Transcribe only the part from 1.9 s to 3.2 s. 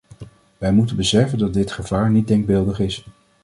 niet denkbeeldig is.